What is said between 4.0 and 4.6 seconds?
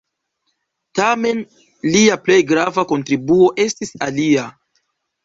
alia.